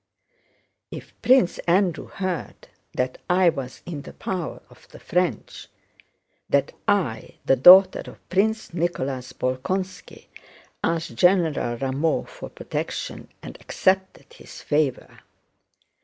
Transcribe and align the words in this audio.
"If 0.89 1.13
Prince 1.21 1.59
Andrew 1.67 2.07
heard 2.07 2.67
that 2.95 3.19
I 3.29 3.49
was 3.49 3.83
in 3.85 4.01
the 4.01 4.13
power 4.13 4.59
of 4.67 4.87
the 4.87 4.97
French! 4.99 5.67
That 6.49 6.73
I, 6.87 7.35
the 7.45 7.55
daughter 7.55 8.01
of 8.07 8.29
Prince 8.29 8.73
Nicholas 8.73 9.31
Bolkónski, 9.31 10.25
asked 10.83 11.13
General 11.13 11.77
Rameau 11.77 12.23
for 12.23 12.49
protection 12.49 13.27
and 13.43 13.59
accepted 13.61 14.33
his 14.33 14.63
favor!" 14.63 15.19